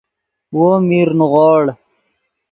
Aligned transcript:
وو 0.55 0.69
میر 0.87 1.09
نیغوڑ 1.19 1.63